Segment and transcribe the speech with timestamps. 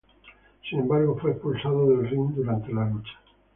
[0.67, 3.11] Sin embargo, fue expulsado del ring durante la lucha.